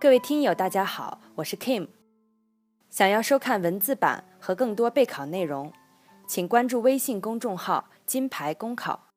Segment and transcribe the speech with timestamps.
[0.00, 1.86] 各位听友，大家好，我是 Kim。
[2.88, 5.70] 想要收看文字版和更多备考内容，
[6.26, 9.08] 请关注微信公众号“金牌公考”。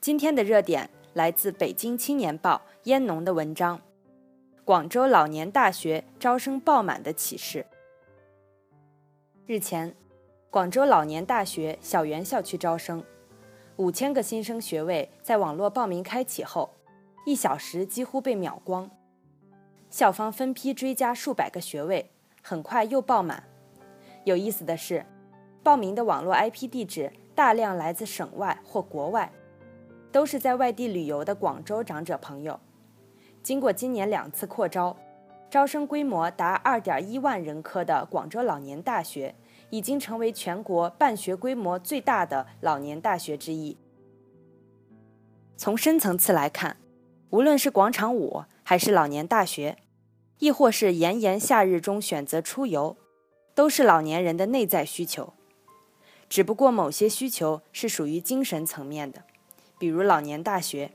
[0.00, 3.80] 今天的热点来自北京青年报燕农的文章：
[4.64, 7.66] 广州老年大学招生爆满的启示。
[9.46, 9.92] 日前，
[10.48, 13.02] 广州老年大学小园校区招生，
[13.74, 16.70] 五千个新生学位在网络报名开启后，
[17.26, 18.88] 一小时几乎被秒光。
[19.90, 22.10] 校方分批追加数百个学位，
[22.42, 23.44] 很快又爆满。
[24.24, 25.04] 有意思的是，
[25.62, 29.32] 报名的网络 IP 地址大量来自省外或国外，
[30.12, 32.58] 都是在外地旅游的广州长者朋友。
[33.42, 34.96] 经过今年两次扩招，
[35.50, 39.34] 招生规模达二点一万人科的广州老年大学。
[39.70, 43.76] 已经成为全国办学规模最大的老年大学之一。
[45.58, 46.78] 从深层次来看，
[47.28, 49.76] 无论是广场舞，还是老年大学，
[50.38, 52.96] 亦或是炎炎夏日中选择出游，
[53.54, 55.32] 都是老年人的内在需求。
[56.28, 59.24] 只不过某些需求是属于精神层面的，
[59.78, 60.90] 比如老年大学；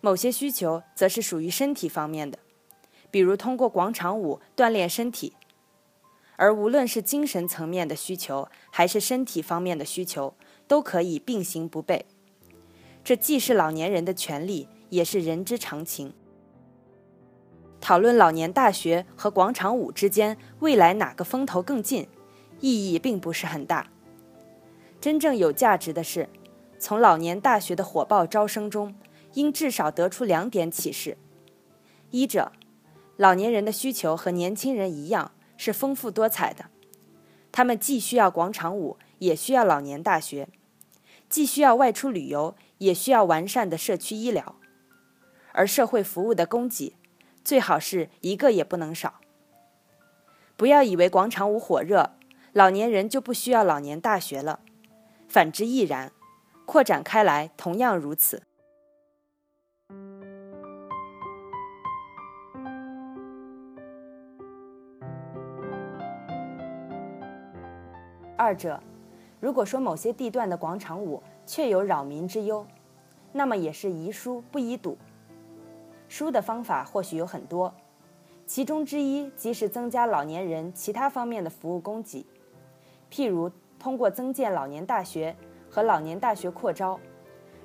[0.00, 2.38] 某些需求则是属于身体方面的，
[3.10, 5.34] 比如通过广场舞锻炼身体。
[6.36, 10.34] 而无论是精神层面的需求，还是身体方面的需求，
[10.66, 12.02] 都可以并行不悖。
[13.02, 16.12] 这既是老年人的权利，也是人之常情。
[17.80, 22.08] 讨论老年大学和广场舞之间未来哪个风头更近，
[22.60, 23.88] 意义并不是很大。
[25.00, 26.28] 真正有价值的是，
[26.78, 28.94] 从老年大学的火爆招生中，
[29.34, 31.16] 应至少得出两点启示：
[32.10, 32.52] 一者，
[33.16, 35.32] 老年人的需求和年轻人一样。
[35.60, 36.66] 是丰富多彩的，
[37.50, 40.46] 他们既需要广场舞，也需要老年大学；
[41.28, 44.54] 既需要外出旅游，也需要完善的社区医疗。
[45.50, 46.94] 而社会服务的供给，
[47.44, 49.20] 最好是一个也不能少。
[50.56, 52.10] 不要以为广场舞火热，
[52.52, 54.60] 老年人就不需要老年大学了，
[55.28, 56.10] 反之亦然，
[56.66, 58.42] 扩展开来同样如此。
[68.36, 68.80] 二者，
[69.40, 72.66] 如果说某些地段的广场舞确有扰民之忧，
[73.32, 74.96] 那么也是宜疏不宜堵。
[76.08, 77.72] 疏的方法或许有很多，
[78.46, 82.24] 其中之一即是增加老年人其他方面的服务供给，
[83.10, 85.36] 譬如通过增建老年大学
[85.70, 86.98] 和老年大学扩招，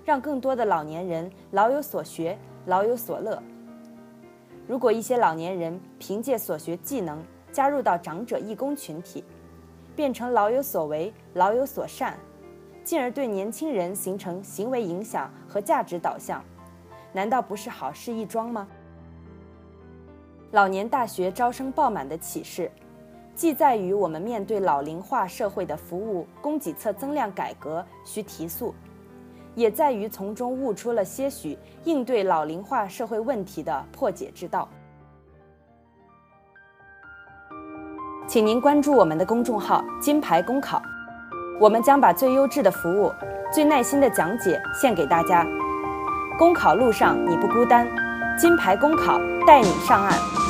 [0.04, 3.42] 让更多的老年人老有所学、老有所乐。
[4.68, 9.24] 如果一些老年人凭借所学技能加入到长者义工群体，
[9.96, 12.18] 变成老有所为、老有所善，
[12.84, 16.44] 进而对年轻人形成行为影响和价值导向，
[17.14, 18.68] 难道不是好事一桩吗？
[20.52, 22.70] 老年大学招生爆满的启示，
[23.34, 28.74] 既在于我们面对老龄化社会的服务供给侧增量改革需提速，
[29.56, 34.68] 也在于从中悟出了些许应对老龄化社会问题的破解之道。
[38.28, 40.82] 请您关注我们的公众号“金牌公考”，
[41.60, 43.12] 我们将把最优质的服务、
[43.52, 45.46] 最耐心的讲解献给大家。
[46.38, 47.88] 公考路上你不孤单，
[48.38, 50.43] 金牌公考带你上岸。